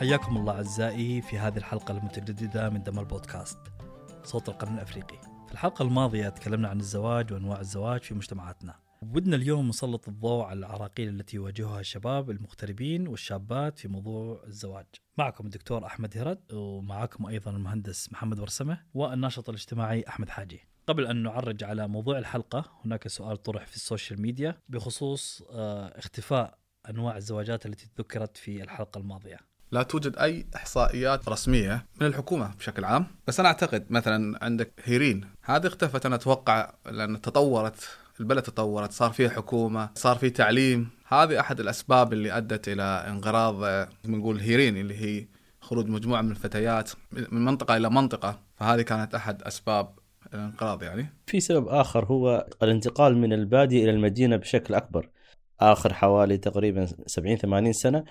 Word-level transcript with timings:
حياكم 0.00 0.36
الله 0.36 0.52
أعزائي 0.52 1.22
في 1.22 1.38
هذه 1.38 1.56
الحلقة 1.56 1.92
المتجددة 1.92 2.70
من 2.70 2.82
دم 2.82 2.98
البودكاست 2.98 3.58
صوت 4.24 4.48
القرن 4.48 4.74
الأفريقي. 4.74 5.20
في 5.46 5.52
الحلقة 5.52 5.82
الماضية 5.82 6.28
تكلمنا 6.28 6.68
عن 6.68 6.80
الزواج 6.80 7.32
وأنواع 7.32 7.60
الزواج 7.60 8.00
في 8.00 8.14
مجتمعاتنا. 8.14 8.89
ودنا 9.02 9.36
اليوم 9.36 9.68
نسلط 9.68 10.08
الضوء 10.08 10.44
على 10.44 10.58
العراقيل 10.58 11.08
التي 11.08 11.36
يواجهها 11.36 11.80
الشباب 11.80 12.30
المغتربين 12.30 13.08
والشابات 13.08 13.78
في 13.78 13.88
موضوع 13.88 14.42
الزواج. 14.46 14.86
معكم 15.18 15.46
الدكتور 15.46 15.86
أحمد 15.86 16.18
هرد 16.18 16.52
ومعكم 16.52 17.26
أيضا 17.26 17.50
المهندس 17.50 18.12
محمد 18.12 18.40
ورسمة 18.40 18.80
والناشط 18.94 19.48
الاجتماعي 19.48 20.04
أحمد 20.08 20.28
حاجي. 20.28 20.60
قبل 20.86 21.06
أن 21.06 21.22
نعرج 21.22 21.64
على 21.64 21.88
موضوع 21.88 22.18
الحلقة 22.18 22.64
هناك 22.84 23.08
سؤال 23.08 23.42
طرح 23.42 23.66
في 23.66 23.76
ال 23.76 23.82
social 23.82 24.20
media 24.20 24.58
بخصوص 24.68 25.42
آه، 25.50 25.98
اختفاء 25.98 26.58
أنواع 26.90 27.16
الزواجات 27.16 27.66
التي 27.66 27.88
ذكرت 27.98 28.36
في 28.36 28.62
الحلقة 28.62 28.98
الماضية. 28.98 29.38
لا 29.72 29.82
توجد 29.82 30.16
أي 30.16 30.46
إحصائيات 30.56 31.28
رسمية 31.28 31.86
من 32.00 32.06
الحكومة 32.06 32.54
بشكل 32.54 32.84
عام 32.84 33.06
بس 33.26 33.40
أنا 33.40 33.48
أعتقد 33.48 33.92
مثلا 33.92 34.44
عندك 34.44 34.72
هيرين. 34.84 35.30
هذه 35.42 35.66
اختفت 35.66 36.06
أنا 36.06 36.14
أتوقع 36.14 36.74
لأن 36.86 37.20
تطورت 37.20 37.88
البلد 38.20 38.42
تطورت 38.42 38.92
صار 38.92 39.10
فيها 39.10 39.28
حكومة 39.28 39.90
صار 39.94 40.16
في 40.16 40.30
تعليم. 40.30 40.90
هذه 41.08 41.40
أحد 41.40 41.60
الأسباب 41.60 42.12
اللي 42.12 42.36
أدت 42.36 42.68
إلى 42.68 42.82
انقراض 42.82 43.88
نقول 44.06 44.40
هيرين 44.40 44.76
اللي 44.76 44.94
هي 44.94 45.26
خروج 45.60 45.88
مجموعة 45.88 46.22
من 46.22 46.30
الفتيات 46.30 46.90
من 47.12 47.44
منطقة 47.44 47.76
إلى 47.76 47.90
منطقة. 47.90 48.40
فهذه 48.56 48.82
كانت 48.82 49.14
أحد 49.14 49.42
أسباب 49.42 49.98
الانقراض 50.34 50.82
يعني. 50.82 51.06
في 51.26 51.40
سبب 51.40 51.68
آخر 51.68 52.04
هو 52.04 52.46
الانتقال 52.62 53.18
من 53.18 53.32
البادية 53.32 53.84
إلى 53.84 53.90
المدينة 53.90 54.36
بشكل 54.36 54.74
أكبر. 54.74 55.08
آخر 55.60 55.92
حوالي 55.92 56.38
تقريبا 56.38 56.86
70-80 56.86 57.70
سنة 57.70 58.04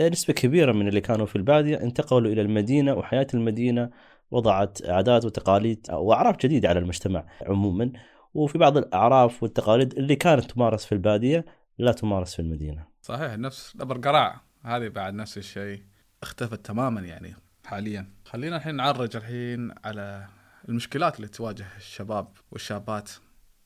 نسبة 0.00 0.34
كبيرة 0.34 0.72
من 0.72 0.88
اللي 0.88 1.00
كانوا 1.00 1.26
في 1.26 1.36
البادية 1.36 1.76
انتقلوا 1.76 2.32
إلى 2.32 2.40
المدينة 2.40 2.94
وحياة 2.94 3.26
المدينة 3.34 3.90
وضعت 4.30 4.86
عادات 4.86 5.24
وتقاليد 5.24 5.86
وأعراف 5.90 6.36
جديدة 6.36 6.68
على 6.68 6.78
المجتمع 6.78 7.26
عموما. 7.42 7.92
وفي 8.34 8.58
بعض 8.58 8.76
الأعراف 8.76 9.42
والتقاليد 9.42 9.94
اللي 9.94 10.16
كانت 10.16 10.50
تمارس 10.50 10.84
في 10.84 10.92
البادية 10.92 11.44
لا 11.78 11.92
تمارس 11.92 12.34
في 12.34 12.42
المدينة. 12.42 12.86
صحيح 13.02 13.38
نفس 13.38 13.76
دبر 13.76 13.98
قراع 13.98 14.40
هذه 14.62 14.88
بعد 14.88 15.14
نفس 15.14 15.38
الشيء. 15.38 15.82
اختفت 16.22 16.66
تماما 16.66 17.00
يعني 17.00 17.34
حاليا. 17.64 18.08
خلينا 18.24 18.56
الحين 18.56 18.74
نعرج 18.74 19.16
الحين 19.16 19.74
على 19.84 20.26
المشكلات 20.68 21.16
اللي 21.16 21.28
تواجه 21.28 21.66
الشباب 21.76 22.28
والشابات 22.50 23.10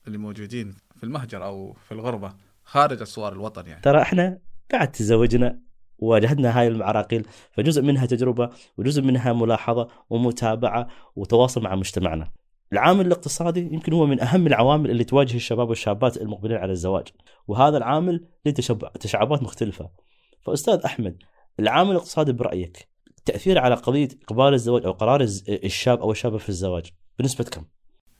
اللي 0.07 0.17
موجودين 0.17 0.75
في 0.95 1.03
المهجر 1.03 1.45
أو 1.45 1.73
في 1.73 1.91
الغربة 1.91 2.33
خارج 2.63 3.01
اسوار 3.01 3.33
الوطن 3.33 3.67
يعني. 3.67 3.81
ترى 3.81 4.01
إحنا 4.01 4.39
بعد 4.71 4.91
تزوجنا 4.91 5.59
واجهدنا 5.97 6.59
هاي 6.59 6.67
المعراقيل 6.67 7.27
فجزء 7.51 7.81
منها 7.81 8.05
تجربة 8.05 8.49
وجزء 8.77 9.01
منها 9.01 9.33
ملاحظة 9.33 9.87
ومتابعة 10.09 10.87
وتواصل 11.15 11.63
مع 11.63 11.75
مجتمعنا. 11.75 12.31
العامل 12.73 13.05
الاقتصادي 13.07 13.59
يمكن 13.59 13.93
هو 13.93 14.05
من 14.05 14.21
أهم 14.21 14.47
العوامل 14.47 14.91
اللي 14.91 15.03
تواجه 15.03 15.35
الشباب 15.35 15.69
والشابات 15.69 16.17
المقبلين 16.17 16.57
على 16.57 16.71
الزواج 16.71 17.07
وهذا 17.47 17.77
العامل 17.77 18.25
له 18.45 18.53
تشعبات 18.99 19.43
مختلفة. 19.43 19.89
فأستاذ 20.45 20.79
أحمد 20.85 21.17
العامل 21.59 21.91
الاقتصادي 21.91 22.31
برأيك 22.31 22.87
تأثير 23.25 23.59
على 23.59 23.75
قضية 23.75 24.07
إقبال 24.23 24.53
الزواج 24.53 24.85
أو 24.85 24.91
قرار 24.91 25.21
الشاب 25.49 25.99
أو 26.01 26.11
الشابة 26.11 26.37
في 26.37 26.49
الزواج 26.49 26.91
بنسبة 27.19 27.43
كم؟ 27.43 27.65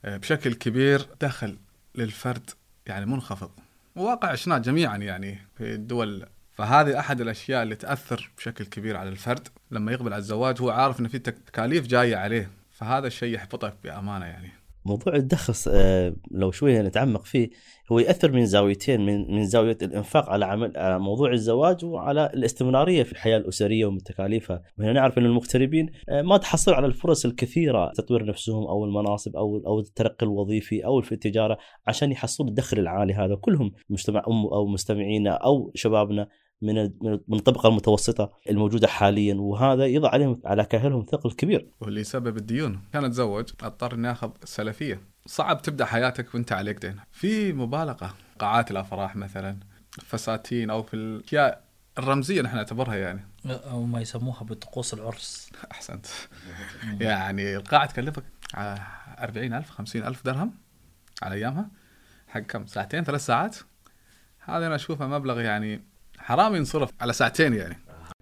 بشكل 0.04 0.54
كبير 0.54 1.06
دخل 1.20 1.58
للفرد 1.94 2.50
يعني 2.86 3.06
منخفض 3.06 3.50
وواقع 3.96 4.28
عشناه 4.28 4.58
جميعا 4.58 4.96
يعني 4.96 5.38
في 5.54 5.74
الدول. 5.74 6.26
فهذه 6.52 6.98
أحد 6.98 7.20
الأشياء 7.20 7.62
اللي 7.62 7.74
تأثر 7.74 8.30
بشكل 8.38 8.64
كبير 8.64 8.96
على 8.96 9.08
الفرد 9.08 9.48
لما 9.70 9.92
يقبل 9.92 10.12
على 10.12 10.20
الزواج 10.20 10.62
هو 10.62 10.70
عارف 10.70 11.00
ان 11.00 11.08
في 11.08 11.18
تك- 11.18 11.38
تكاليف 11.46 11.86
جاية 11.86 12.16
عليه. 12.16 12.50
فهذا 12.80 13.06
الشيء 13.06 13.34
يحبطه 13.34 13.72
بأمانة 13.84 14.26
يعني. 14.26 14.52
موضوع 14.84 15.14
الدخل 15.16 15.54
آه، 15.72 16.14
لو 16.30 16.50
شوية 16.50 16.82
نتعمق 16.82 17.24
فيه 17.24 17.50
هو 17.92 17.98
ياثر 17.98 18.32
من 18.32 18.46
زاويتين 18.46 19.00
من 19.00 19.34
من 19.34 19.44
زاوية 19.44 19.78
الإنفاق 19.82 20.30
على 20.30 20.44
عمل 20.44 20.72
موضوع 20.98 21.32
الزواج 21.32 21.84
وعلى 21.84 22.26
الاستمرارية 22.34 23.02
في 23.02 23.12
الحياة 23.12 23.36
الأسرية 23.38 23.86
ومن 23.86 23.98
تكاليفها، 23.98 24.62
وهنا 24.78 24.92
نعرف 24.92 25.18
إن 25.18 25.24
المغتربين 25.24 25.90
آه، 26.08 26.22
ما 26.22 26.36
تحصلوا 26.36 26.76
على 26.76 26.86
الفرص 26.86 27.24
الكثيرة 27.24 27.92
تطوير 27.96 28.24
نفسهم 28.24 28.66
أو 28.66 28.84
المناصب 28.84 29.36
أو 29.36 29.56
أو 29.66 29.80
الترقي 29.80 30.26
الوظيفي 30.26 30.84
أو 30.84 31.00
في 31.00 31.12
التجارة 31.12 31.58
عشان 31.86 32.12
يحصلوا 32.12 32.48
الدخل 32.48 32.78
العالي 32.78 33.14
هذا. 33.14 33.34
كلهم 33.34 33.72
مجتمع 33.90 34.22
أو 34.26 34.66
مستمعينا 34.66 35.30
أو 35.30 35.72
شبابنا 35.74 36.28
من 36.62 36.78
ال- 36.78 36.94
من 37.02 37.20
من 37.28 37.38
الطبقة 37.38 37.68
المتوسطة 37.68 38.32
الموجودة 38.50 38.88
حاليا 38.88 39.34
وهذا 39.34 39.86
يضع 39.86 40.08
عليهم 40.08 40.40
على 40.44 40.64
كاهلهم 40.64 41.06
ثقل 41.12 41.32
كبير. 41.32 41.66
واللي 41.80 42.00
يسبب 42.00 42.36
الديون. 42.36 42.80
كان 42.92 43.04
اتزوج 43.04 43.50
اضطر 43.62 43.94
اني 43.94 44.10
اخذ 44.10 44.30
سلفية. 44.44 45.00
صعب 45.26 45.62
تبدأ 45.62 45.84
حياتك 45.84 46.34
وأنت 46.34 46.52
عليك 46.52 46.78
دين. 46.78 46.96
في 47.10 47.52
مبالغة. 47.52 48.14
قاعات 48.38 48.70
الأفراح 48.70 49.16
مثلا 49.16 49.56
فساتين 50.02 50.70
أو 50.70 50.82
في 50.82 50.94
الأشياء 50.94 51.64
الرمزية 51.98 52.42
نحن 52.42 52.56
نعتبرها 52.56 52.94
يعني. 52.94 53.26
أو 53.46 53.82
ما 53.82 54.00
يسموها 54.00 54.44
بطقوس 54.44 54.94
العرس. 54.94 55.50
أحسنت. 55.72 56.06
يعني 57.00 57.56
القاعة 57.56 57.86
تكلفك 57.86 58.24
أربعين 59.18 59.54
ألف 59.54 59.70
خمسين 59.70 60.04
ألف 60.06 60.24
درهم 60.24 60.52
على 61.22 61.34
أيامها. 61.34 61.70
حق 62.28 62.40
كم؟ 62.40 62.66
ساعتين 62.66 63.04
ثلاث 63.04 63.26
ساعات. 63.26 63.56
هذا 64.40 64.66
أنا 64.66 64.74
أشوفه 64.74 65.06
مبلغ 65.06 65.40
يعني 65.40 65.89
حرام 66.30 66.54
ينصرف 66.54 66.90
على 67.00 67.12
ساعتين 67.12 67.54
يعني. 67.54 67.76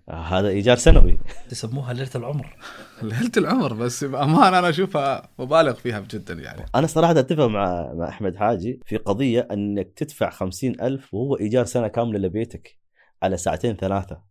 آه، 0.08 0.12
هذا 0.12 0.48
إيجار 0.48 0.76
سنوي. 0.76 1.19
يسموها 1.52 1.92
ليلة 1.92 2.10
العمر. 2.14 2.56
ليلة 3.02 3.32
العمر 3.36 3.74
بس 3.74 4.04
بأمانة 4.04 4.58
أنا 4.58 4.69
أشوفها 4.69 5.28
مبالغ 5.38 5.74
فيها 5.74 6.00
جدا 6.00 6.34
يعني. 6.34 6.64
أنا 6.74 6.86
صراحة 6.86 7.19
أتفق 7.19 7.46
مع 7.46 7.92
مع 7.94 8.08
أحمد 8.08 8.36
حاجي 8.36 8.80
في 8.86 8.96
قضية 8.96 9.48
إنك 9.50 9.92
تدفع 9.96 10.30
خمسين 10.30 10.80
ألف 10.80 11.14
وهو 11.14 11.36
إيجار 11.36 11.64
سنة 11.64 11.88
كاملة 11.88 12.19
لبيتك 12.19 12.78
على 13.22 13.36
ساعتين 13.36 13.76
ثلاثة. 13.76 14.22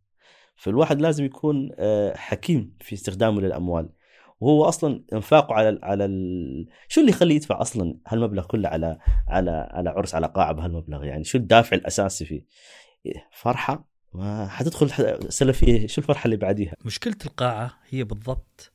فالواحد 0.56 1.02
لازم 1.02 1.26
يكون 1.26 1.70
آه، 1.80 2.18
حكيم 2.18 2.76
في 2.80 2.96
استخدامه 2.96 3.42
للأموال. 3.42 3.90
وهو 4.40 4.66
أصلا 4.66 5.04
إنفاقه 5.14 5.54
على 5.54 5.70
ال 5.70 5.80
على 5.84 6.06
ال... 6.06 6.68
شو 6.88 7.02
اللي 7.02 7.12
يخليه 7.12 7.36
يدفع 7.36 7.62
أصلا 7.62 7.98
هالمبلغ 8.08 8.46
كله 8.46 8.70
على 8.70 8.98
على 9.28 9.70
على 9.72 9.90
عرس 9.90 10.16
على 10.16 10.28
قاعة 10.28 10.54
بهالمبلغ 10.54 11.04
يعني؟ 11.04 11.24
شو 11.24 11.38
الدافع 11.38 11.78
الأساسي 11.78 12.26
فيه؟ 12.26 12.42
فرحة 13.32 13.88
ما 14.14 14.48
حتدخل 14.48 14.90
سلفية 15.32 15.88
شو 15.88 16.02
الفرحة 16.02 16.26
اللي 16.26 16.38
بعديها؟ 16.38 16.74
مشكلة 16.86 17.16
القاعة 17.26 17.78
هي 17.90 18.04
بالضبط 18.04 18.72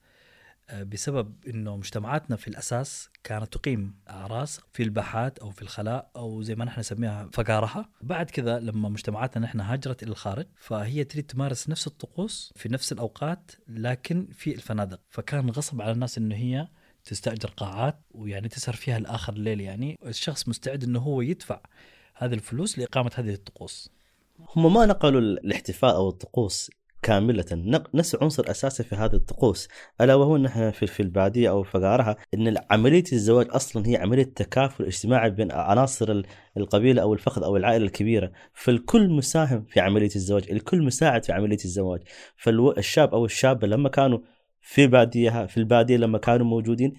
آه، 0.70 0.82
بسبب 0.82 1.34
إنه 1.48 1.76
مجتمعاتنا 1.76 2.36
في 2.36 2.48
الأساس 2.48 3.10
كانت 3.24 3.52
تقيم 3.52 3.94
أعراس 4.10 4.60
في 4.72 4.82
الباحات 4.82 5.38
أو 5.38 5.50
في 5.50 5.62
الخلاء 5.62 6.10
أو 6.16 6.42
زي 6.42 6.54
ما 6.54 6.64
نحن 6.64 6.80
نسميها 6.80 7.28
فقارها، 7.32 7.88
بعد 8.00 8.30
كذا 8.30 8.58
لما 8.60 8.88
مجتمعاتنا 8.88 9.46
نحن 9.46 9.60
هاجرت 9.60 10.02
إلى 10.02 10.10
الخارج 10.10 10.46
فهي 10.56 11.04
تريد 11.04 11.26
تمارس 11.26 11.68
نفس 11.68 11.86
الطقوس 11.86 12.52
في 12.56 12.68
نفس 12.68 12.92
الأوقات 12.92 13.50
لكن 13.68 14.28
في 14.32 14.54
الفنادق، 14.54 15.00
فكان 15.10 15.50
غصب 15.50 15.82
على 15.82 15.92
الناس 15.92 16.18
إنه 16.18 16.36
هي 16.36 16.68
تستأجر 17.04 17.48
قاعات 17.48 18.00
ويعني 18.10 18.48
تسهر 18.48 18.76
فيها 18.76 18.98
لآخر 18.98 19.32
الليل 19.32 19.60
يعني. 19.60 19.98
الشخص 20.06 20.48
مستعد 20.48 20.84
إنه 20.84 20.98
هو 20.98 21.20
يدفع 21.20 21.60
هذه 22.14 22.34
الفلوس 22.34 22.78
لإقامة 22.78 23.10
هذه 23.14 23.32
الطقوس. 23.34 23.90
هم 24.56 24.74
ما 24.74 24.86
نقلوا 24.86 25.20
الاحتفال 25.20 25.90
أو 25.90 26.08
الطقوس 26.08 26.70
كاملة. 27.02 27.44
نفس 27.94 28.16
عنصر 28.22 28.50
أساسي 28.50 28.82
في 28.82 28.94
هذه 28.94 29.14
الطقوس 29.14 29.68
ألا 30.00 30.14
وهو 30.14 30.36
أن 30.36 30.46
إحنا 30.46 30.70
في, 30.70 31.00
البادية 31.00 31.50
أو 31.50 31.62
فقارها 31.62 32.16
أن 32.34 32.56
عملية 32.70 33.04
الزواج 33.12 33.46
أصلا 33.50 33.86
هي 33.86 33.96
عملية 33.96 34.22
تكافل 34.22 34.84
اجتماعي 34.84 35.30
بين 35.30 35.52
عناصر 35.52 36.10
ال- 36.10 36.26
القبيلة 36.56 37.02
أو 37.02 37.14
الفخذ 37.14 37.42
أو 37.42 37.56
العائلة 37.56 37.84
الكبيرة. 37.84 38.32
فالكل 38.52 39.08
مساهم 39.10 39.64
في 39.68 39.80
عملية 39.80 40.10
الزواج 40.16 40.50
الكل 40.50 40.82
مساعد 40.82 41.24
في 41.24 41.32
عملية 41.32 41.64
الزواج. 41.64 42.00
فالشاب 42.36 43.14
أو 43.14 43.24
الشابة 43.24 43.66
لما 43.66 43.88
كانوا 43.88 44.18
في 44.60 44.86
بادية 44.86 45.46
في 45.46 45.56
البادية 45.56 45.96
لما 45.96 46.18
كانوا 46.18 46.46
موجودين 46.46 46.94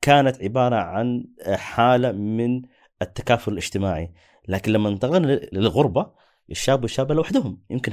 كانت 0.00 0.42
عبارة 0.42 0.76
عن 0.76 1.24
حالة 1.46 2.12
من 2.12 2.62
التكافل 3.02 3.52
الاجتماعي. 3.52 4.12
لكن 4.48 4.72
لما 4.72 4.88
انتقلنا 4.88 5.40
للغربة 5.52 6.25
الشاب 6.50 6.82
والشابة 6.82 7.14
لوحدهم. 7.14 7.58
يمكن 7.70 7.92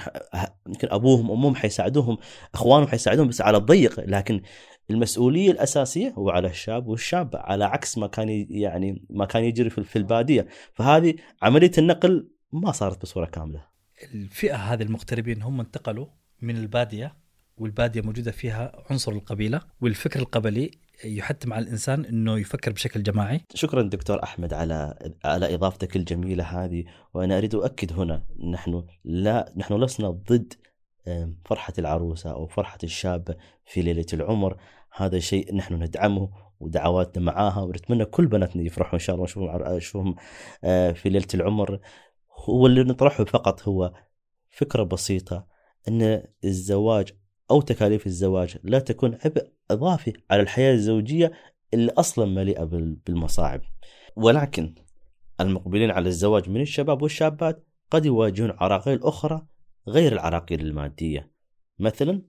يمكن 0.68 0.88
أبوهم 0.92 1.30
وامهم 1.30 1.56
حيساعدوهم 1.56 2.18
أخوانهم 2.54 2.88
حيساعدوهم 2.88 3.28
بس 3.28 3.42
على 3.42 3.58
الضيق. 3.58 4.00
لكن 4.00 4.42
المسؤولية 4.90 5.52
الأساسية 5.52 6.10
هو 6.10 6.30
على 6.30 6.48
الشاب 6.48 6.88
والشابه 6.88 7.40
على 7.40 7.66
عكس 7.66 7.98
ما 7.98 8.08
كان 8.08 8.46
يعني 8.50 9.06
ما 9.10 9.26
كان 9.26 9.44
يجري 9.44 9.70
في 9.70 9.96
البادية. 9.96 10.48
فهذه 10.74 11.16
عملية 11.42 11.72
النقل 11.78 12.30
ما 12.52 12.72
صارت 12.72 13.02
بصورة 13.02 13.26
كاملة. 13.26 13.66
الفئة 14.14 14.56
هذه 14.56 14.84
المغتربين 14.84 15.42
هم 15.42 15.60
انتقلوا 15.60 16.08
من 16.42 16.58
البادية 16.58 17.16
والبادية 17.58 18.02
موجودة 18.02 18.32
فيها 18.32 18.84
عنصر 18.90 19.12
القبيلة 19.12 19.62
والفكر 19.82 20.20
القبلي 20.20 20.72
يحتم 21.06 21.54
على 21.54 21.66
الإنسان 21.66 22.06
إنه 22.06 22.40
يفكر 22.40 22.72
بشكل 22.72 23.04
جماعي. 23.04 23.42
شكرا 23.56 23.82
دكتور 23.82 24.24
أحمد 24.24 24.54
على 24.54 24.96
على 25.26 25.54
إضافتك 25.54 25.96
الجميلة 25.96 26.44
هذه 26.44 26.84
وأنا 27.14 27.38
أريد 27.38 27.56
أؤكد 27.56 27.94
هنا 27.94 28.26
نحن 28.52 28.86
لا 29.04 29.54
نحن 29.58 29.74
لسنا 29.84 30.10
ضد 30.10 30.54
فرحة 31.46 31.74
العروسة 31.80 32.32
أو 32.32 32.48
فرحة 32.48 32.78
الشابه 32.84 33.36
في 33.66 33.82
ليلة 33.82 34.06
العمر. 34.14 34.58
هذا 34.96 35.20
شيء 35.20 35.56
نحن 35.56 35.74
ندعمه 35.74 36.30
ودعواتنا 36.60 37.24
معاها 37.24 37.62
ونتمنى 37.62 38.06
كل 38.06 38.28
بناتنا 38.28 38.64
يفرحوا 38.64 38.94
إن 38.94 39.00
شاء 39.00 39.16
الله. 39.16 39.26
نشوفهم 39.26 39.50
عر- 39.50 39.76
نشوفهم 39.76 40.16
آه، 40.64 40.92
في 40.92 41.10
ليلة 41.10 41.28
العمر. 41.34 41.80
هو 42.50 42.68
اللي 42.68 42.84
نطرحه 42.84 43.24
فقط 43.24 43.62
هو 43.68 43.94
فكرة 44.50 44.84
بسيطة 44.84 45.48
إن 45.88 46.24
الزواج 46.46 47.12
أو 47.52 47.62
تكاليف 47.62 48.08
الزواج 48.08 48.58
لا 48.64 48.80
تكون 48.80 49.18
عبء 49.26 49.48
اضافي 49.74 50.14
على 50.32 50.42
الحياة 50.42 50.74
الزوجية 50.74 51.32
اللي 51.74 51.92
أصلا 51.92 52.26
مليئة 52.26 52.64
بال- 52.64 52.96
بالمصاعب. 53.06 53.62
ولكن 54.16 54.76
المقبلين 55.42 55.92
على 55.92 56.10
الزواج 56.10 56.50
من 56.50 56.62
الشباب 56.62 57.02
والشابات 57.02 57.68
قد 57.92 58.06
يواجهون 58.06 58.52
عراقيل 58.52 59.04
أخرى 59.04 59.46
غير 59.88 60.12
العراقيل 60.14 60.60
المادية. 60.62 61.32
مثلا 61.80 62.22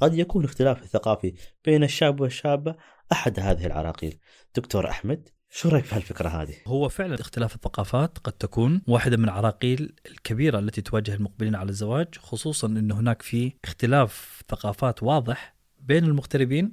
قد 0.00 0.14
يكون 0.14 0.44
اختلاف 0.44 0.82
الثقافي 0.82 1.34
بين 1.64 1.84
الشاب 1.84 2.20
والشابة 2.20 2.74
أحد 3.12 3.40
هذه 3.40 3.66
العراقيل. 3.66 4.18
دكتور 4.56 4.88
أحمد 4.90 5.28
شو 5.50 5.68
رأيك 5.68 5.84
في 5.84 5.94
هالفكرة 5.94 6.28
هذه؟ 6.28 6.54
هو 6.66 6.88
فعلا 6.88 7.14
اختلاف 7.14 7.54
الثقافات 7.54 8.18
قد 8.18 8.32
تكون 8.32 8.82
واحدة 8.88 9.16
من 9.16 9.24
العراقيل 9.24 9.94
الكبيرة 10.10 10.58
التي 10.58 10.80
تواجه 10.80 11.14
المقبلين 11.14 11.54
على 11.54 11.68
الزواج 11.68 12.06
خصوصا 12.18 12.66
انه 12.66 13.00
هناك 13.00 13.22
في 13.22 13.52
اختلاف 13.64 14.42
ثقافات 14.48 15.02
واضح 15.02 15.57
بين 15.88 16.04
المغتربين 16.04 16.72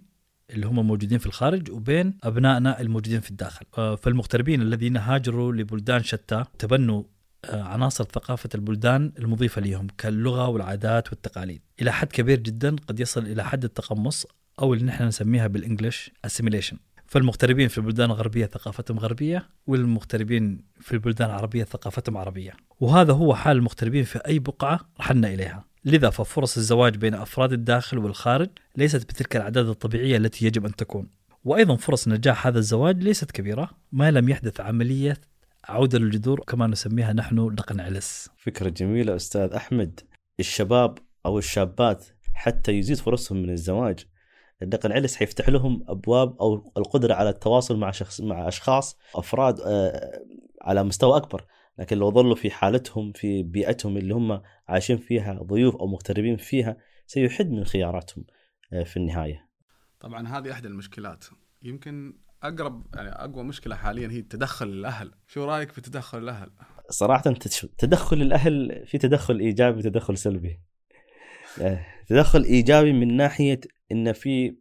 اللي 0.49 0.67
هم 0.67 0.87
موجودين 0.87 1.17
في 1.17 1.25
الخارج 1.25 1.71
وبين 1.71 2.17
أبنائنا 2.23 2.81
الموجودين 2.81 3.19
في 3.19 3.31
الداخل. 3.31 3.65
آه، 3.77 3.95
فالمغتربين 3.95 4.61
الذين 4.61 4.97
هاجروا 4.97 5.53
لبلدان 5.53 6.03
شتى 6.03 6.43
تبنوا 6.59 7.03
آه، 7.45 7.63
عناصر 7.63 8.03
ثقافة 8.03 8.49
البلدان 8.55 9.11
المضيفة 9.19 9.61
لهم 9.61 9.87
كاللغة 9.97 10.47
والعادات 10.47 11.09
والتقاليد. 11.09 11.61
إلى 11.81 11.91
حد 11.91 12.07
كبير 12.07 12.39
جدا 12.39 12.75
قد 12.87 12.99
يصل 12.99 13.25
إلى 13.25 13.43
حد 13.43 13.63
التقمص 13.63 14.25
أو 14.59 14.73
اللي 14.73 14.85
نحن 14.85 15.03
نسميها 15.03 15.47
بالإنجليش 15.47 16.11
assimilation. 16.27 16.75
فالمغتربين 17.07 17.67
في 17.67 17.77
البلدان 17.77 18.11
الغربية 18.11 18.45
ثقافتهم 18.45 18.99
غربية 18.99 19.49
والمغتربين 19.67 20.61
في 20.81 20.91
البلدان 20.93 21.29
العربية 21.29 21.63
ثقافتهم 21.63 22.17
عربية. 22.17 22.53
وهذا 22.79 23.13
هو 23.13 23.35
حال 23.35 23.57
المغتربين 23.57 24.03
في 24.03 24.19
أي 24.27 24.39
بقعة 24.39 24.79
رحلنا 24.99 25.27
إليها. 25.27 25.74
لذا 25.85 26.09
ففرص 26.09 26.57
الزواج 26.57 26.97
بين 26.97 27.13
أفراد 27.13 27.53
الداخل 27.53 27.97
والخارج 27.97 28.49
ليست 28.75 29.03
بتلك 29.03 29.35
الأعداد 29.35 29.67
الطبيعية 29.67 30.17
التي 30.17 30.45
يجب 30.45 30.65
أن 30.65 30.75
تكون. 30.75 31.09
وأيضا 31.43 31.75
فرص 31.75 32.07
نجاح 32.07 32.47
هذا 32.47 32.59
الزواج 32.59 33.03
ليست 33.03 33.31
كبيرة 33.31 33.69
ما 33.91 34.11
لم 34.11 34.29
يحدث 34.29 34.61
عملية 34.61 35.17
عودة 35.65 35.99
للجذور 35.99 36.39
كما 36.39 36.67
نسميها 36.67 37.13
نحن 37.13 37.55
دقن 37.55 37.79
علس 37.79 38.29
فكرة 38.37 38.69
جميلة 38.69 39.15
أستاذ 39.15 39.53
أحمد. 39.53 39.99
الشباب 40.39 40.97
أو 41.25 41.37
الشابات 41.37 42.05
حتى 42.33 42.71
يزيد 42.71 42.97
فرصهم 42.97 43.41
من 43.41 43.49
الزواج 43.49 43.99
الدقن 44.61 44.91
علس 44.91 45.15
حيفتح 45.15 45.49
لهم 45.49 45.85
أبواب 45.87 46.41
أو 46.41 46.71
القدرة 46.77 47.13
على 47.13 47.29
التواصل 47.29 47.77
مع 47.77 47.91
شخص 47.91 48.21
مع 48.21 48.47
أشخاص 48.47 48.97
أفراد 49.15 49.59
آه، 49.59 50.21
على 50.61 50.83
مستوى 50.83 51.17
أكبر. 51.17 51.45
لكن 51.77 51.97
لو 51.97 52.11
ظلوا 52.11 52.35
في 52.35 52.51
حالتهم 52.51 53.11
في 53.11 53.43
بيئتهم 53.43 53.97
اللي 53.97 54.13
هم 54.13 54.41
عايشين 54.67 54.97
فيها 54.97 55.33
ضيوف 55.43 55.75
أو 55.75 55.87
مغتربين 55.87 56.37
فيها 56.37 56.77
سيحد 57.07 57.49
من 57.49 57.63
خياراتهم 57.63 58.25
آه، 58.73 58.83
في 58.83 58.97
النهاية. 58.97 59.49
طبعا 59.99 60.27
هذه 60.27 60.51
أحد 60.51 60.65
المشكلات. 60.65 61.25
يمكن 61.63 62.17
أقرب 62.43 62.95
يعني 62.95 63.09
أقوى 63.09 63.43
مشكلة 63.43 63.75
حاليا 63.75 64.11
هي 64.11 64.21
تدخل 64.21 64.67
الأهل. 64.67 65.11
شو 65.27 65.45
رأيك 65.45 65.71
في 65.71 65.81
تدخل 65.81 66.17
الأهل؟ 66.17 66.51
صراحة 66.89 67.33
تدخل 67.77 68.21
الأهل 68.21 68.85
في 68.87 68.97
تدخل 68.97 69.39
إيجابي 69.39 69.77
وتدخل 69.77 70.17
سلبي. 70.17 70.59
آه، 71.61 71.85
تدخل 72.07 72.43
إيجابي 72.43 72.93
من 72.93 73.17
ناحية 73.17 73.59
إن 73.91 74.13
في 74.13 74.57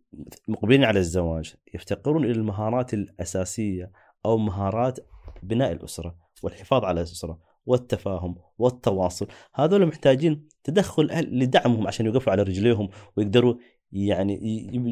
مقبلين 0.49 0.85
على 0.85 0.99
الزواج 0.99 1.55
يفتقرون 1.75 2.25
إلى 2.25 2.33
المهارات 2.33 2.95
الأساسية 2.95 3.91
أو 4.27 4.39
مهارات 4.39 4.99
بناء 5.43 5.73
الأسرة. 5.73 6.24
والحفاظ 6.45 6.85
على 6.85 7.01
الأسرة 7.01 7.39
والتفاهم 7.67 8.37
والتواصل. 8.59 9.27
هذول 9.55 9.87
محتاجين 9.87 10.49
تدخل 10.65 11.03
الاهل 11.03 11.39
لدعمهم 11.39 11.87
عشان 11.87 12.07
يوقفوا 12.07 12.33
على 12.33 12.43
رجليهم 12.43 12.89
ويقدروا 13.17 13.55
يعني 13.93 14.41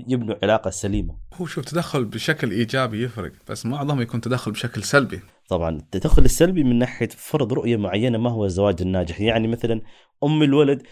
يبنوا 0.08 0.37
علاقة 0.43 0.70
سليمة. 0.70 1.19
هو 1.34 1.46
شوف 1.46 1.64
تدخل 1.64 2.04
بشكل 2.04 2.50
إيجابي 2.50 3.02
يفرق 3.02 3.32
بس 3.49 3.66
معظم 3.66 4.00
يكون 4.00 4.20
تدخل 4.20 4.50
بشكل 4.50 4.82
سلبي. 4.82 5.20
طبعا 5.49 5.76
التدخل 5.76 6.25
السلبي 6.25 6.64
من 6.64 6.78
ناحية 6.78 7.08
فرض 7.08 7.52
رؤية 7.52 7.76
معينة 7.76 8.19
ما 8.19 8.31
هو 8.31 8.44
الزواج 8.44 8.82
الناجح. 8.82 9.20
يعني 9.20 9.48
مثلا 9.48 9.81
أم 10.25 10.43
الولد 10.43 10.82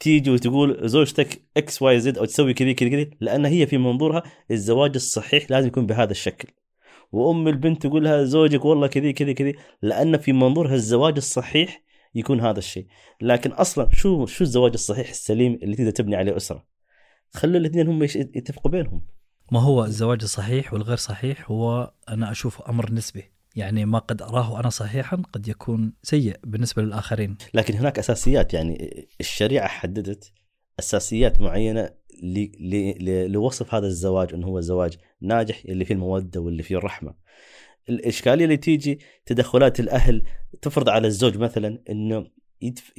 تيجي 0.00 0.30
وتقول 0.30 0.88
زوجتك 0.88 1.42
X 1.56 1.82
Y 1.82 2.00
Z 2.00 2.18
أو 2.18 2.24
تسوي 2.24 2.54
كذي 2.54 2.74
كذي 2.74 2.90
كذي 2.90 3.10
لأن 3.20 3.44
هي 3.44 3.66
في 3.66 3.78
منظورها 3.78 4.22
الزواج 4.50 4.92
الصحيح 4.94 5.50
لازم 5.50 5.68
يكون 5.68 5.86
بهذا 5.86 6.10
الشكل. 6.10 6.48
وأم 7.12 7.48
البنت 7.48 7.86
تقول 7.86 8.04
لها 8.04 8.24
زوجك 8.24 8.64
والله 8.64 8.86
كذي 8.86 9.12
كذي 9.12 9.34
كذي. 9.34 9.54
لأن 9.82 10.18
في 10.18 10.32
منظورها 10.32 10.74
الزواج 10.74 11.16
الصحيح 11.16 11.82
يكون 12.14 12.40
هذا 12.40 12.58
الشيء. 12.58 12.86
لكن 13.20 13.52
أصلا 13.52 13.88
شو 13.92 14.26
شو 14.26 14.44
الزواج 14.44 14.72
الصحيح 14.72 15.08
السليم 15.08 15.58
اللي 15.62 15.76
تقدر 15.76 15.90
تبني 15.90 16.16
عليه 16.16 16.36
أسرة؟ 16.36 16.66
خلوا 17.30 17.56
الاثنين 17.56 17.88
هم 17.88 18.02
يتفقوا 18.02 18.70
بينهم. 18.70 19.06
ما 19.52 19.60
هو 19.60 19.84
الزواج 19.84 20.22
الصحيح 20.22 20.72
والغير 20.72 20.96
صحيح 20.96 21.50
هو 21.50 21.92
أنا 22.08 22.30
أشوفه 22.30 22.70
أمر 22.70 22.92
نسبي. 22.92 23.32
يعني 23.56 23.84
ما 23.84 23.98
قد 23.98 24.22
أراه 24.22 24.60
أنا 24.60 24.68
صحيحا 24.68 25.22
قد 25.32 25.48
يكون 25.48 25.92
سيء 26.02 26.36
بالنسبة 26.44 26.82
للآخرين. 26.82 27.36
لكن 27.54 27.74
هناك 27.74 27.98
أساسيات. 27.98 28.54
يعني 28.54 29.08
الشريعة 29.20 29.68
حددت 29.68 30.32
أساسيات 30.78 31.40
معينة 31.40 31.80
ل- 31.80 31.84
ل- 31.84 31.90
ل- 31.90 32.05
لوصف 33.28 33.74
هذا 33.74 33.86
الزواج 33.86 34.34
إنه 34.34 34.46
هو 34.46 34.60
زواج 34.60 34.96
ناجح 35.20 35.62
اللي 35.68 35.84
فيه 35.84 35.94
المودة 35.94 36.40
واللي 36.40 36.62
فيه 36.62 36.76
الرحمة. 36.76 37.14
الإشكالية 37.88 38.44
اللي 38.44 38.56
تيجي 38.56 38.98
تدخلات 39.26 39.80
الأهل 39.80 40.22
تفرض 40.62 40.88
على 40.88 41.06
الزوج 41.06 41.38
مثلا 41.38 41.82
إنه 41.90 42.26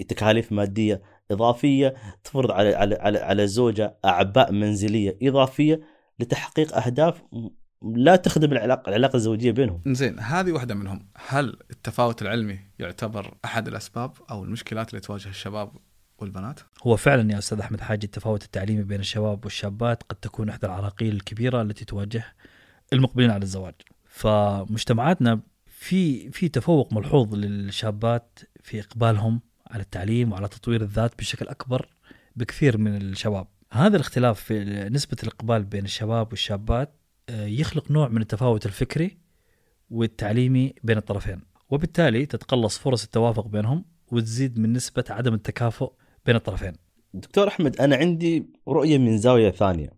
تكاليف 0.07 0.51
مادية 0.51 1.01
إضافية 1.31 1.95
تفرض 2.23 2.51
على 2.51 2.75
على 2.75 2.95
على, 2.95 3.19
على 3.19 3.43
الزوجه 3.43 3.97
أعباء 4.05 4.51
منزلية 4.51 5.17
إضافية 5.21 5.81
لتحقيق 6.19 6.77
أهداف 6.77 7.23
لا 7.81 8.15
تخدم 8.15 8.51
العلاقه 8.51 8.89
العلاقة 8.89 9.15
الزوجية 9.15 9.51
بينهم. 9.51 9.81
زين 9.87 10.19
هذه 10.19 10.51
واحدة 10.51 10.75
منهم 10.75 11.09
هل 11.15 11.57
التفاوت 11.71 12.21
العلمي 12.21 12.59
يعتبر 12.79 13.37
أحد 13.45 13.67
الأسباب 13.67 14.11
أو 14.31 14.43
المشكلات 14.43 14.89
اللي 14.89 15.01
تواجه 15.01 15.29
الشباب 15.29 15.71
والبنات؟ 16.21 16.59
هو 16.83 16.95
فعلا 16.95 17.33
يا 17.33 17.37
أستاذ 17.37 17.59
أحمد 17.59 17.81
حاج 17.81 17.99
التفاوت 18.03 18.43
التعليمي 18.43 18.83
بين 18.83 18.99
الشباب 18.99 19.45
والشابات 19.45 20.03
قد 20.03 20.15
تكون 20.15 20.49
إحدى 20.49 20.65
العراقيل 20.65 21.15
الكبيرة 21.15 21.61
التي 21.61 21.85
تواجه 21.85 22.23
المقبلين 22.93 23.31
على 23.31 23.43
الزواج. 23.43 23.73
فمجتمعاتنا 24.05 25.41
في 25.65 26.31
في 26.31 26.49
تفوق 26.49 26.93
ملحوظ 26.93 27.35
للشابات 27.35 28.39
في 28.63 28.79
إقبالهم 28.79 29.41
على 29.71 29.83
التعليم 29.83 30.31
وعلى 30.31 30.47
تطوير 30.47 30.81
الذات 30.81 31.17
بشكل 31.19 31.47
أكبر 31.47 31.89
بكثير 32.35 32.77
من 32.77 32.95
الشباب. 33.01 33.47
هذا 33.71 33.95
الاختلاف 33.95 34.39
في 34.43 34.63
نسبة 34.89 35.17
الإقبال 35.23 35.63
بين 35.63 35.85
الشباب 35.85 36.27
والشابات 36.31 36.93
آه، 37.29 37.45
يخلق 37.45 37.91
نوع 37.91 38.07
من 38.07 38.21
التفاوت 38.21 38.65
الفكري 38.65 39.17
والتعليمي 39.89 40.73
بين 40.83 40.97
الطرفين. 40.97 41.41
وبالتالي 41.69 42.25
تتقلص 42.25 42.77
فرص 42.77 43.03
التوافق 43.03 43.47
بينهم 43.47 43.85
وتزيد 44.11 44.59
من 44.59 44.73
نسبة 44.73 45.03
عدم 45.09 45.33
التكافؤ 45.33 45.93
بين 46.27 46.35
الطرفين. 46.35 46.73
دكتور 47.13 47.47
أحمد 47.47 47.81
أنا 47.81 47.95
عندي 47.95 48.49
رؤية 48.67 48.97
من 48.97 49.17
زاوية 49.17 49.51
ثانية. 49.51 49.89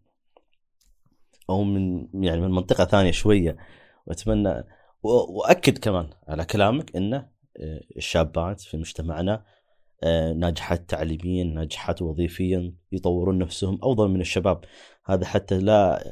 أو 1.50 1.63
من 1.63 2.07
يعني 2.24 2.41
من 2.41 2.51
منطقة 2.51 2.86
ثانية 2.86 3.12
شوية. 3.12 3.57
وأتمنى 4.05 4.63
وأكد 5.03 5.77
كمان 5.77 6.09
على 6.27 6.45
كلامك 6.45 6.95
ان 6.95 7.13
آه، 7.13 7.27
الشابات 7.98 8.62
في 8.62 8.77
مجتمعنا 8.77 9.45
آه، 10.03 10.33
ناجحات 10.33 10.89
تعليميا 10.89 11.43
ناجحات 11.43 12.01
وظيفيا 12.01 12.74
يطورون 12.91 13.38
نفسهم 13.38 13.79
أفضل 13.83 14.07
من 14.07 14.21
الشباب. 14.21 14.63
هذا 15.05 15.25
حتى 15.25 15.59
لا 15.59 16.03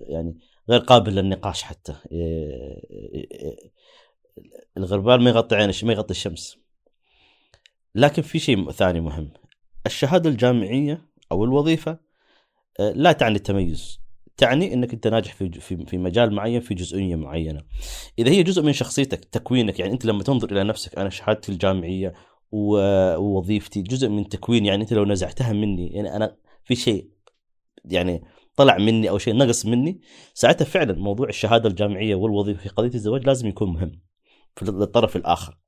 يعني 0.00 0.38
غير 0.70 0.80
قابل 0.80 1.14
للنقاش 1.14 1.62
حتى. 1.62 1.92
آه، 2.12 3.56
الغربال 4.76 5.22
ما 5.22 5.30
يغطي 5.30 5.56
عين 5.56 5.72
ما 5.82 5.92
يغطي 5.92 6.10
الشمس. 6.10 6.64
لكن 7.94 8.22
في 8.22 8.38
شيء 8.38 8.70
ثاني 8.70 9.00
مهم. 9.00 9.30
الشهادة 9.86 10.30
الجامعية 10.30 11.08
أو 11.32 11.44
الوظيفة 11.44 11.98
آه، 12.80 12.92
لا 12.92 13.12
تعني 13.12 13.36
التميز. 13.36 14.00
تعني 14.36 14.74
إنك 14.74 14.92
أنت 14.92 15.06
ناجح 15.06 15.34
في 15.34 15.50
في 15.86 15.98
مجال 15.98 16.34
معين 16.34 16.60
في 16.60 16.74
جزئية 16.74 17.16
معينة. 17.16 17.62
إذا 18.18 18.30
هي 18.30 18.42
جزء 18.42 18.62
من 18.62 18.72
شخصيتك 18.72 19.24
تكوينك 19.24 19.80
يعني 19.80 19.92
أنت 19.92 20.04
لما 20.04 20.22
تنظر 20.22 20.52
إلى 20.52 20.64
نفسك 20.64 20.98
أنا 20.98 21.10
شهادتي 21.10 21.52
الجامعية 21.52 22.14
ووظيفتي 22.52 23.82
جزء 23.82 24.08
من 24.08 24.28
تكوين 24.28 24.66
يعني 24.66 24.82
أنت 24.82 24.92
لو 24.92 25.04
نزعتها 25.04 25.52
مني 25.52 25.88
يعني 25.88 26.16
أنا 26.16 26.36
في 26.64 26.74
شيء 26.74 27.10
يعني 27.84 28.24
طلع 28.56 28.78
مني 28.78 29.10
أو 29.10 29.18
شيء 29.18 29.36
نقص 29.36 29.66
مني 29.66 30.00
ساعتها 30.34 30.64
فعلا 30.64 30.92
موضوع 30.92 31.28
الشهادة 31.28 31.68
الجامعية 31.68 32.14
والوظيفة 32.14 32.62
في 32.62 32.68
قضية 32.68 32.94
الزواج 32.94 33.26
لازم 33.26 33.48
يكون 33.48 33.72
مهم 33.72 34.00
في 34.56 34.62
الطرف 34.62 35.16
الآخر. 35.16 35.58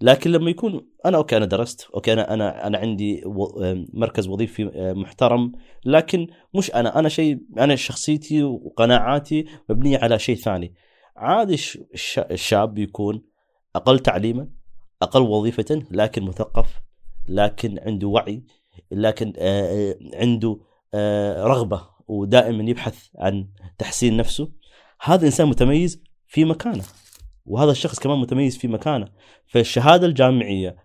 لكن 0.00 0.32
لما 0.32 0.50
يكون 0.50 0.86
أنا 1.06 1.16
okay 1.16 1.36
أنا 1.36 1.46
درست 1.46 1.88
okay 1.94 2.12
أنا 2.12 2.34
أنا 2.34 2.66
أنا 2.66 2.78
عندي 2.78 3.22
مركز 3.92 4.28
وظيفي 4.28 4.92
محترم 4.96 5.52
لكن 5.84 6.26
مش 6.54 6.74
أنا 6.74 6.98
أنا 6.98 7.08
شيء 7.08 7.38
أنا 7.58 7.76
شخصيتي 7.76 8.42
وقناعاتي 8.42 9.46
مبنية 9.68 9.98
على 9.98 10.18
شيء 10.18 10.36
ثاني. 10.36 10.74
عادي 11.16 11.56
الشاب 12.30 12.78
يكون 12.78 13.22
أقل 13.76 13.98
تعليما 13.98 14.48
أقل 15.02 15.22
وظيفة 15.22 15.82
لكن 15.90 16.22
مثقف 16.22 16.82
لكن 17.28 17.78
عنده 17.78 18.08
وعي 18.08 18.44
لكن 18.90 19.32
عنده 20.14 20.60
رغبة 21.44 21.82
ودائما 22.08 22.70
يبحث 22.70 23.08
عن 23.18 23.48
تحسين 23.78 24.16
نفسه. 24.16 24.52
هذا 25.02 25.26
إنسان 25.26 25.48
متميز 25.48 26.02
في 26.26 26.44
مكانه. 26.44 26.84
وهذا 27.44 27.70
الشخص 27.70 27.98
كمان 27.98 28.18
متميز 28.18 28.58
في 28.58 28.68
مكانه. 28.68 29.08
فالشهادة 29.46 30.06
الجامعية 30.06 30.76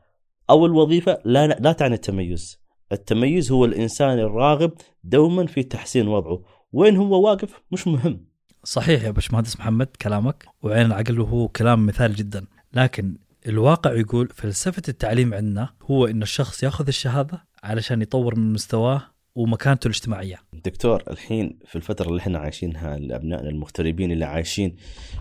أو 0.50 0.66
الوظيفة 0.66 1.18
لا 1.26 1.48
لا 1.48 1.72
تعني 1.72 1.96
التميز. 1.96 2.60
التميز 2.92 3.52
هو 3.52 3.66
الإنسان 3.66 4.20
الراغب 4.20 4.72
دوما 5.04 5.46
في 5.46 5.64
تحسين 5.64 6.08
وضعه. 6.08 6.44
وين 6.74 6.98
هو 6.98 7.30
واقف؟ 7.30 7.62
مش 7.72 7.88
مهم. 7.88 8.26
صحيح 8.64 9.04
يا 9.04 9.12
باشمهندس 9.12 9.60
محمد 9.60 9.88
كلامك 10.02 10.46
وعين 10.62 10.86
العقل 10.86 11.20
وهو 11.20 11.48
كلام 11.48 11.86
مثالي 11.86 12.14
جدا. 12.14 12.46
لكن 12.74 13.18
الواقع 13.48 13.94
يقول 13.94 14.30
فلسفة 14.34 14.82
التعليم 14.90 15.34
عندنا 15.34 15.70
هو 15.92 16.06
إن 16.06 16.22
الشخص 16.22 16.64
يأخذ 16.64 16.88
الشهادة 16.88 17.46
علشان 17.64 18.02
يطور 18.02 18.40
من 18.40 18.54
مستواه 18.54 19.15
ومكانته 19.36 19.88
الاجتماعية. 19.88 20.38
دكتور 20.54 21.04
الحين 21.10 21.60
في 21.66 21.76
الفترة 21.76 22.10
اللي 22.10 22.20
إحنا 22.20 22.40
عايشينها 22.40 22.98
لأبنائنا 22.98 23.50
المغتربين 23.50 24.12
اللي 24.12 24.26
عايشين 24.26 24.76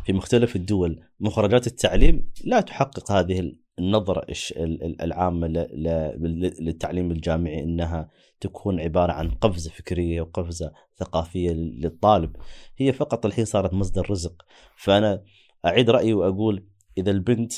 في 0.06 0.12
مختلف 0.12 0.56
الدول 0.56 1.04
مخرجات 1.20 1.66
التعليم 1.66 2.30
لا 2.44 2.60
تحقق 2.60 3.12
هذه 3.12 3.52
النظرة 3.78 4.26
العامة 5.02 5.46
للتعليم 6.60 7.10
الجامعي 7.10 7.62
إنها 7.62 8.10
تكون 8.40 8.80
عبارة 8.80 9.12
عن 9.12 9.30
قفزة 9.30 9.70
فكرية 9.70 10.20
وقفزة 10.20 10.72
ثقافية 10.96 11.50
للطالب. 11.50 12.36
هي 12.78 12.92
فقط 12.92 13.26
الحين 13.26 13.44
صارت 13.44 13.74
مصدر 13.74 14.10
رزق. 14.10 14.42
فأنا 14.76 15.24
أعيد 15.66 15.90
رأيي 15.90 16.14
وأقول 16.14 16.66
إذا 16.98 17.10
البنت 17.10 17.52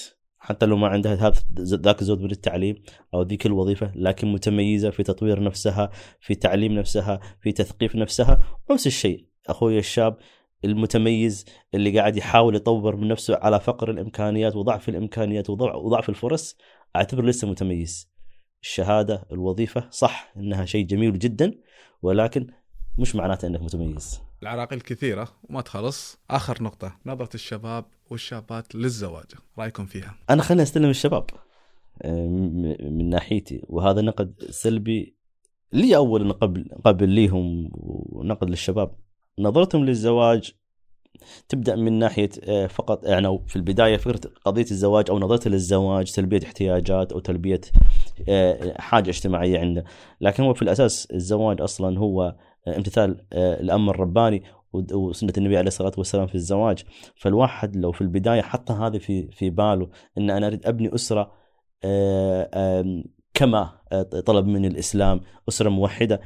حتى 0.46 0.66
لو 0.66 0.76
ما 0.76 0.88
عندها 0.88 1.32
ذاك 1.58 2.00
الزود 2.00 2.20
من 2.20 2.30
التعليم 2.30 2.82
أو 3.14 3.22
ذيك 3.22 3.46
الوظيفة 3.46 3.92
لكن 3.94 4.32
متميزة 4.32 4.90
في 4.90 5.02
تطوير 5.02 5.42
نفسها 5.42 5.90
في 6.20 6.34
تعليم 6.34 6.72
نفسها 6.72 7.20
في 7.40 7.52
تثقيف 7.52 7.96
نفسها 7.96 8.38
نفس 8.70 8.86
الشيء. 8.86 9.26
أخوي 9.46 9.78
الشاب 9.78 10.16
المتميز 10.64 11.44
اللي 11.74 11.98
قاعد 11.98 12.16
يحاول 12.16 12.56
يطور 12.56 12.96
من 12.96 13.08
نفسه 13.08 13.36
على 13.36 13.60
فقر 13.60 13.90
الإمكانيات 13.90 14.56
وضعف 14.56 14.88
الإمكانيات 14.88 15.50
وضعف 15.50 16.08
الفرص 16.08 16.56
اعتبر 16.96 17.24
لسه 17.24 17.48
متميز. 17.48 18.10
الشهادة 18.62 19.26
الوظيفة 19.32 19.88
صح 19.90 20.32
إنها 20.36 20.64
شيء 20.64 20.86
جميل 20.86 21.18
جدا 21.18 21.54
ولكن 22.02 22.46
مش 22.98 23.16
معناته 23.16 23.46
إنك 23.46 23.62
متميز. 23.62 24.20
العراقيل 24.42 24.80
كثيرة 24.80 25.28
وما 25.44 25.60
تخلص. 25.60 26.18
آخر 26.30 26.62
نقطة 26.62 26.98
نظرة 27.06 27.30
الشباب 27.34 27.84
والشابات 28.10 28.75
للزواج. 28.75 29.26
رأيكم 29.58 29.86
فيها؟ 29.86 30.14
أنا 30.30 30.42
خليني 30.42 30.62
أستلم 30.62 30.90
الشباب. 30.90 31.26
من 32.80 33.10
ناحيتي 33.10 33.62
وهذا 33.68 34.00
نقد 34.00 34.34
سلبي 34.50 35.16
لي 35.72 35.96
أول 35.96 36.32
قبل 36.32 36.68
قبل 36.84 37.08
ليهم 37.08 37.70
ونقد 37.72 38.50
للشباب. 38.50 38.90
نظرتهم 39.38 39.84
للزواج 39.84 40.52
تبدأ 41.48 41.76
من 41.76 41.98
ناحية 41.98 42.30
آه، 42.44 42.66
فقط 42.66 43.04
يعني 43.04 43.38
في 43.46 43.56
البداية 43.56 43.96
فكرة 43.96 44.20
قضية 44.44 44.66
الزواج 44.70 45.10
أو 45.10 45.18
نظرته 45.18 45.50
للزواج 45.50 46.12
تلبية 46.12 46.40
احتياجات 46.44 47.12
أو 47.12 47.18
تلبية 47.18 47.60
آه، 48.28 48.80
حاجة 48.80 49.10
اجتماعية 49.10 49.58
عنده. 49.58 49.84
لكن 50.20 50.42
هو 50.42 50.54
في 50.54 50.62
الأساس 50.62 51.08
الزواج 51.14 51.60
أصلا 51.60 51.98
هو 51.98 52.36
امتثال 52.68 53.26
آه، 53.32 53.60
الأمر 53.60 53.94
الرباني. 53.94 54.42
وسنة 54.73 55.32
النبي 55.38 55.56
عليه 55.58 55.68
الصلاة 55.68 55.92
والسلام 55.99 56.26
في 56.26 56.35
الزواج. 56.35 56.85
فالواحد 57.16 57.76
لو 57.76 57.92
في 57.92 58.00
البداية 58.00 58.42
حط 58.42 58.70
هذه 58.70 58.99
في 58.99 59.30
في 59.30 59.50
باله 59.50 59.88
إن 60.18 60.30
أنا 60.30 60.46
أريد 60.46 60.66
أبني 60.66 60.94
أسرة 60.94 61.32
آه، 61.85 63.02
كما 63.35 63.78
آه، 63.92 64.02
طلب 64.02 64.46
مني 64.46 64.66
الإسلام 64.66 65.20
أسرة 65.49 65.68
موحدة. 65.68 66.20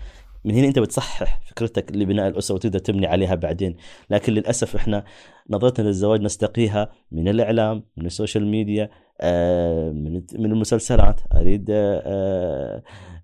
من 0.45 0.55
هنا 0.55 0.67
انت 0.67 0.79
بتصحح 0.79 1.41
فكرتك 1.47 1.97
لبناء 1.97 2.29
الأسرة 2.29 2.55
وتقدر 2.55 2.79
تبني 2.79 3.07
عليها 3.07 3.35
بعدين. 3.35 3.77
لكن 4.11 4.33
للأسف 4.33 4.77
إحنا 4.77 5.05
نظرتنا 5.51 5.87
للزواج 5.87 6.21
نستقيها 6.21 6.91
من 7.13 7.29
الإعلام 7.29 7.83
من 7.97 8.07
ال 8.07 8.12
social 8.12 8.47
media 8.47 8.91
من 9.93 10.23
من 10.33 10.53
المسلسلات. 10.53 11.21
أريد 11.37 11.67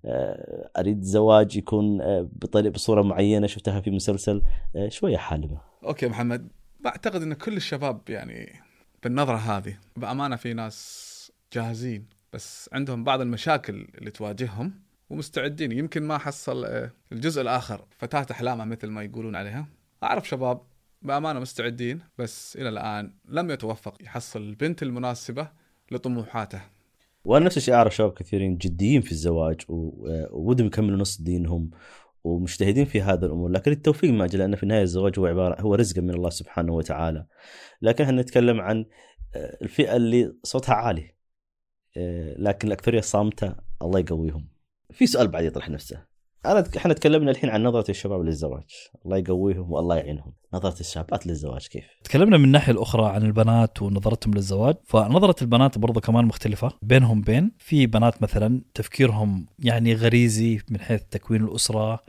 آه، 0.05 0.69
أريد 0.77 1.01
زواج 1.01 1.57
يكون 1.57 2.01
آه، 2.01 2.29
بطريقه 2.31 2.71
بصورة 2.71 3.01
معينة. 3.01 3.47
شفتها 3.47 3.81
في 3.81 3.91
مسلسل 3.91 4.41
آه، 4.75 4.89
شوية 4.89 5.17
حالمة. 5.17 5.61
okay 5.83 6.07
محمد. 6.07 6.47
بعتقد 6.79 7.21
إن 7.21 7.33
كل 7.33 7.57
الشباب 7.57 8.01
يعني 8.09 8.59
بالنظرة 9.03 9.37
هذه 9.37 9.77
بأمانة 9.95 10.35
في 10.35 10.53
ناس 10.53 11.31
جاهزين 11.53 12.05
بس 12.33 12.69
عندهم 12.73 13.03
بعض 13.03 13.21
المشاكل 13.21 13.87
اللي 13.97 14.11
تواجههم. 14.11 14.86
ومستعدين. 15.09 15.71
يمكن 15.71 16.03
ما 16.03 16.17
حصل 16.17 16.89
الجزء 17.11 17.41
الآخر 17.41 17.85
فتاة 17.97 18.25
احلامه 18.31 18.65
مثل 18.65 18.87
ما 18.87 19.03
يقولون 19.03 19.35
عليها. 19.35 19.67
أعرف 20.03 20.27
شباب 20.29 20.61
بأمانة 21.01 21.39
مستعدين 21.39 21.99
بس 22.17 22.57
إلى 22.57 22.69
الآن 22.69 23.13
لم 23.29 23.51
يتوفق 23.51 23.97
يحصل 24.03 24.41
البنت 24.41 24.83
المناسبة 24.83 25.49
لطموحاته. 25.91 26.61
وأنا 27.25 27.45
نفس 27.45 27.57
الشيء 27.57 27.73
أعرف 27.73 27.95
شباب 27.95 28.13
كثيرين 28.13 28.57
جديين 28.57 29.01
في 29.01 29.11
الزواج 29.11 29.61
وودهم 29.69 30.67
يكملوا 30.67 30.97
نص 30.97 31.21
دينهم 31.21 31.69
ومجتهدين 32.23 32.85
في 32.85 33.01
هذا 33.01 33.25
الأمور. 33.25 33.49
لكن 33.49 33.71
التوفيق 33.71 34.11
ما 34.11 34.27
لأن 34.27 34.55
في 34.55 34.63
النهاية 34.63 34.83
الزواج 34.83 35.19
هو 35.19 35.25
عبارة 35.25 35.61
هو 35.61 35.75
رزق 35.75 36.01
من 36.01 36.09
الله 36.09 36.29
سبحانه 36.29 36.73
وتعالى. 36.73 37.25
لكن 37.81 38.03
إحنا 38.03 38.21
نتكلم 38.21 38.61
عن 38.61 38.85
آه، 39.35 39.57
الفئة 39.61 39.95
اللي 39.95 40.33
صوتها 40.43 40.75
عالي 40.75 41.11
آه، 41.97 42.35
لكن 42.37 42.67
الأكثرية 42.67 42.99
الصامته 42.99 43.55
الله 43.81 43.99
يقويهم. 43.99 44.56
في 44.93 45.07
سؤال 45.07 45.27
بعد 45.27 45.43
يطرح 45.43 45.69
نفسه. 45.69 46.03
أنا 46.45 46.63
إحنا 46.77 46.93
تكلمنا 46.93 47.31
الحين 47.31 47.49
عن 47.49 47.63
نظرة 47.63 47.91
الشباب 47.91 48.21
للزواج. 48.21 48.63
الله 49.05 49.17
يقويهم 49.17 49.71
والله 49.71 49.95
يعينهم. 49.95 50.33
نظرة 50.53 50.79
الشابات 50.79 51.27
للزواج 51.27 51.67
كيف؟ 51.67 51.85
تكلمنا 52.03 52.37
من 52.37 52.43
الناحيه 52.43 52.73
الأخرى 52.73 53.05
عن 53.05 53.23
البنات 53.23 53.81
ونظرتهم 53.81 54.33
للزواج. 54.33 54.75
فنظرة 54.85 55.35
البنات 55.41 55.77
برضو 55.77 55.99
كمان 55.99 56.25
مختلفة 56.25 56.71
بينهم 56.81 57.21
بين 57.21 57.51
في 57.57 57.85
بنات 57.85 58.21
مثلا 58.21 58.61
تفكيرهم 58.73 59.45
يعني 59.59 59.93
غريزي 59.93 60.59
من 60.69 60.79
حيث 60.79 61.01
تكوين 61.11 61.43
الأسرة 61.43 61.99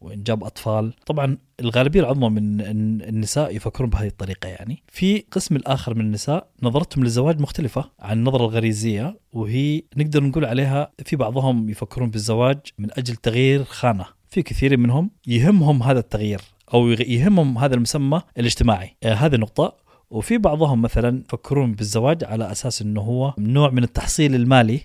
وانجاب 0.00 0.44
أطفال. 0.44 0.92
طبعا 1.06 1.38
الغالبية 1.60 2.00
العظمى 2.00 2.28
من 2.28 2.60
النساء 3.02 3.56
يفكرون 3.56 3.90
بهذه 3.90 4.06
الطريقة 4.06 4.48
يعني. 4.48 4.82
في 4.88 5.24
قسم 5.30 5.56
الآخر 5.56 5.94
من 5.94 6.00
النساء 6.00 6.48
نظرتهم 6.62 7.04
للزواج 7.04 7.40
مختلفة 7.40 7.90
عن 8.00 8.18
النظرة 8.18 8.44
الغريزية 8.44 9.18
وهي 9.32 9.82
نقدر 9.96 10.24
نقول 10.24 10.44
عليها 10.44 10.92
في 11.04 11.16
بعضهم 11.16 11.68
يفكرون 11.68 12.10
بالزواج 12.10 12.58
من 12.78 12.88
أجل 12.92 13.16
تغيير 13.16 13.64
خانة. 13.64 14.06
في 14.28 14.42
كثير 14.42 14.76
منهم 14.76 15.10
يهمهم 15.26 15.82
هذا 15.82 15.98
التغيير 15.98 16.40
أو 16.74 16.88
يهمهم 16.88 17.58
هذا 17.58 17.74
المسمى 17.74 18.22
الاجتماعي. 18.38 18.96
آه 19.02 19.14
هذه 19.14 19.36
نقطة. 19.36 19.76
وفي 20.10 20.38
بعضهم 20.38 20.82
مثلا 20.82 21.22
يفكرون 21.24 21.74
بالزواج 21.74 22.24
على 22.24 22.52
أساس 22.52 22.82
إنه 22.82 23.00
هو 23.00 23.34
نوع 23.38 23.70
من 23.70 23.82
التحصيل 23.84 24.34
المالي 24.34 24.80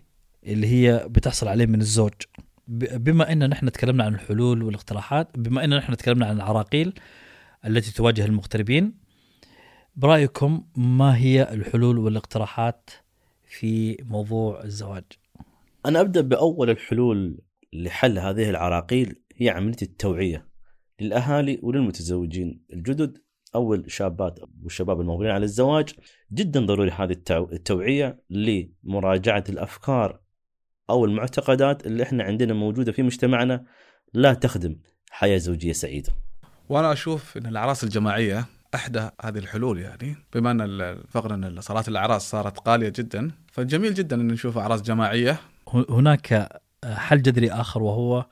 اللي 0.46 0.68
هي 0.68 1.06
بتحصل 1.10 1.48
عليه 1.48 1.66
من 1.66 1.82
الزوج. 1.82 2.14
بما 2.68 3.32
إن 3.32 3.50
نحن 3.50 3.72
تكلمنا 3.72 4.04
عن 4.04 4.14
الحلول 4.14 4.64
والاقتراحات 4.64 5.38
بما 5.38 5.64
إن 5.64 5.78
نحن 5.78 5.98
تكلمنا 5.98 6.26
عن 6.26 6.36
العراقيل 6.36 6.94
التي 7.66 7.94
تواجه 7.94 8.26
المغتربين 8.26 8.98
برأيكم 9.96 10.64
ما 10.76 11.18
هي 11.18 11.54
الحلول 11.54 11.98
والاقتراحات 11.98 12.90
في 13.44 13.98
موضوع 14.04 14.64
الزواج؟ 14.64 15.04
أنا 15.86 16.02
أبدأ 16.02 16.22
بأول 16.22 16.70
الحلول 16.70 17.42
لحل 17.74 18.20
هذه 18.20 18.50
العراقيل 18.50 19.16
هي 19.36 19.50
عملية 19.50 19.78
التوعية 19.82 20.48
للأهالي 21.02 21.60
وللمتزوجين. 21.64 22.66
الجدد 22.74 23.18
أو 23.56 23.74
الشابات 23.74 24.40
والشباب 24.64 25.02
المقبلين 25.02 25.32
على 25.32 25.44
الزواج 25.44 25.90
جدا 26.34 26.66
ضروري 26.66 26.92
هذه 26.92 27.18
التوعية 27.32 28.24
لمراجعة 28.30 29.44
الأفكار 29.50 30.20
أو 30.90 31.06
المعتقدات 31.06 31.88
اللي 31.88 32.04
إحنا 32.04 32.24
عندنا 32.24 32.54
موجودة 32.54 32.92
في 32.92 33.04
مجتمعنا 33.04 33.64
لا 34.14 34.34
تخدم 34.34 34.76
حياة 35.10 35.38
زوجية 35.38 35.74
سعيدة. 35.74 36.10
وأنا 36.70 36.92
أشوف 36.92 37.38
إن 37.38 37.46
الأعراس 37.46 37.84
الجماعية 37.84 38.46
إحدى 38.76 39.10
هذه 39.22 39.38
الحلول 39.38 39.80
يعني. 39.80 40.16
بما 40.34 40.52
أن 40.52 40.98
فقرا 41.10 41.56
صلاة 41.60 41.84
الأعراس 41.88 42.30
صارت 42.30 42.68
غاليه 42.68 42.94
جدا 42.96 43.32
فجميل 43.52 43.94
جدا 43.94 44.22
إن 44.22 44.28
نشوف 44.28 44.58
أعراس 44.58 44.82
جماعية. 44.82 45.38
هناك 45.90 46.50
حل 46.86 47.22
جذري 47.22 47.52
آخر 47.52 47.84
وهو 47.84 48.26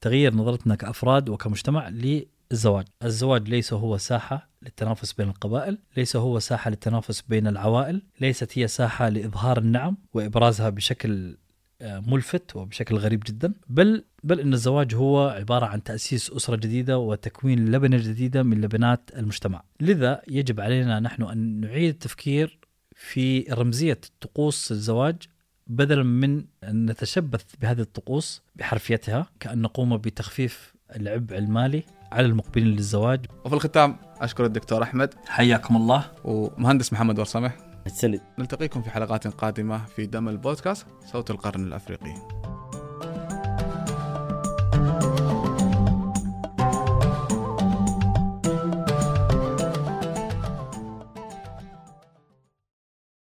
تغيير 0.00 0.34
نظرتنا 0.34 0.74
كأفراد 0.74 1.28
وكمجتمع 1.28 1.88
للزواج، 1.88 2.86
الزواج 3.04 3.48
ليس 3.48 3.72
هو 3.72 3.98
ساحة 3.98 4.50
للتنافس 4.62 5.12
بين 5.12 5.28
القبائل، 5.28 5.78
ليس 5.96 6.16
هو 6.16 6.38
ساحة 6.38 6.70
للتنافس 6.70 7.20
بين 7.20 7.46
العوائل، 7.46 8.02
ليست 8.20 8.58
هي 8.58 8.68
ساحة 8.68 9.08
لإظهار 9.08 9.58
النعم 9.58 9.96
وإبرازها 10.14 10.68
بشكل 10.70 11.30
آه، 11.30 11.47
ملفت 11.80 12.56
وبشكل 12.56 12.96
غريب 12.96 13.22
جدا 13.26 13.52
بل 13.68 14.04
بل 14.24 14.40
إن 14.40 14.52
الزواج 14.52 14.94
هو 14.94 15.28
عبارة 15.28 15.66
عن 15.66 15.82
تأسيس 15.82 16.30
أسرة 16.30 16.56
جديدة 16.56 16.98
وتكوين 16.98 17.72
لبنة 17.72 17.96
جديدة 17.96 18.42
من 18.42 18.60
لبنات 18.60 19.10
المجتمع. 19.16 19.62
لذا 19.80 20.22
يجب 20.28 20.60
علينا 20.60 21.00
نحن 21.00 21.22
أن 21.22 21.60
نعيد 21.60 21.88
التفكير 21.88 22.58
في 22.96 23.40
رمزية 23.40 24.00
طقوس 24.20 24.72
الزواج 24.72 25.16
بدلا 25.66 26.02
من 26.02 26.44
أن 26.64 26.86
نتشبث 26.90 27.44
بهذه 27.60 27.80
الطقوس 27.80 28.42
بحرفيتها 28.56 29.26
كأن 29.40 29.62
نقوم 29.62 29.96
بتخفيف 29.96 30.74
العبء 30.96 31.38
المالي 31.38 31.82
على 32.12 32.26
المقبلين 32.26 32.66
للزواج. 32.66 33.26
وفي 33.44 33.54
الختام 33.54 33.96
أشكر 34.20 34.44
الدكتور 34.44 34.82
أحمد. 34.82 35.14
حياكم 35.26 35.76
الله. 35.76 36.04
ومهندس 36.24 36.92
محمد 36.92 37.18
ورسمه 37.18 37.67
السند 37.88 38.20
نلتقيكم 38.38 38.82
في 38.82 38.90
حلقات 38.90 39.26
قادمة 39.26 39.86
في 39.86 40.06
دم 40.06 40.28
البودكاست 40.28 40.86
صوت 41.04 41.30
القرن 41.30 41.66
الأفريقي. 41.66 42.37